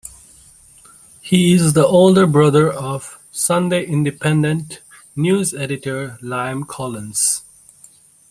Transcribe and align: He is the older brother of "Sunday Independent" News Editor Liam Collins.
He 1.21 1.53
is 1.53 1.73
the 1.73 1.85
older 1.85 2.25
brother 2.25 2.71
of 2.73 3.19
"Sunday 3.29 3.85
Independent" 3.85 4.81
News 5.15 5.53
Editor 5.53 6.17
Liam 6.23 6.65
Collins. 6.67 7.43